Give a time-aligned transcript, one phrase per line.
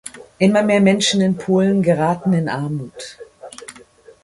[0.39, 3.19] Immer mehr Menschen in Polen geraten in Armut.